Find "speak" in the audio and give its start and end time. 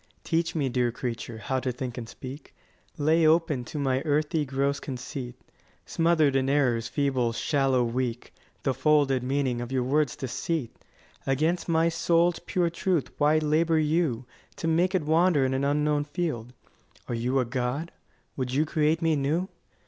2.09-2.55